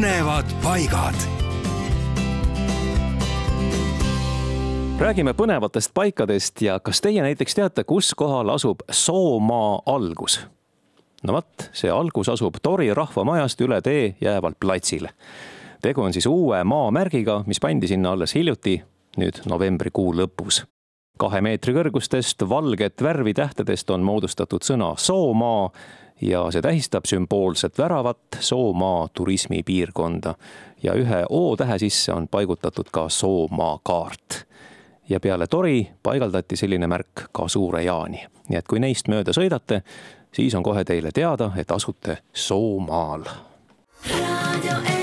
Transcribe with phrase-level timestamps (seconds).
[0.00, 1.14] põnevad paigad.
[4.98, 10.40] räägime põnevatest paikadest ja kas teie näiteks teate, kus kohal asub Soomaa algus?
[11.22, 15.08] no vot, see algus asub Tori rahvamajast üle tee jääval platsil.
[15.82, 18.80] tegu on siis uue maamärgiga, mis pandi sinna alles hiljuti,
[19.20, 20.64] nüüd novembrikuu lõpus
[21.20, 25.68] kahe meetri kõrgustest valget värvi tähtedest on moodustatud sõna Soomaa
[26.20, 30.34] ja see tähistab sümboolset väravat Soomaa turismipiirkonda.
[30.82, 34.46] ja ühe O-tähe sisse on paigutatud ka Soomaa kaart.
[35.08, 39.82] ja peale Tori paigaldati selline märk ka Suure Jaani, nii et kui neist mööda sõidate,
[40.32, 43.24] siis on kohe teile teada, et asute Soomaal.
[44.10, 44.99] raadio